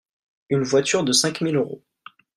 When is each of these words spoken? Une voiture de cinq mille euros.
Une 0.49 0.63
voiture 0.63 1.03
de 1.03 1.11
cinq 1.11 1.41
mille 1.41 1.57
euros. 1.57 1.83